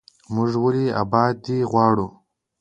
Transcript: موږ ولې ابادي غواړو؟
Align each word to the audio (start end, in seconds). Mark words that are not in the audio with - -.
موږ 0.33 0.51
ولې 0.63 0.85
ابادي 1.01 1.59
غواړو؟ 1.71 2.07